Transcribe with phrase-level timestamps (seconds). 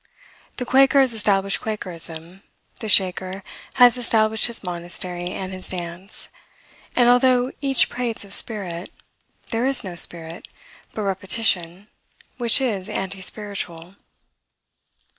[0.57, 2.41] The Quaker has established Quakerism,
[2.79, 3.43] the Shaker
[3.75, 6.27] has established his monastery and his dance;
[6.95, 8.91] and, although each prates of spirit,
[9.51, 10.47] there is no spirit,
[10.95, 11.87] but repetition,
[12.39, 13.95] which is anti spiritual.